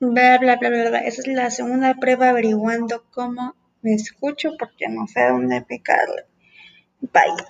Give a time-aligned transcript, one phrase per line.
[0.00, 0.98] Bla, bla, bla, bla, bla.
[1.00, 6.24] Esa es la segunda prueba averiguando cómo me escucho porque no sé dónde picarle.
[7.00, 7.44] Bye.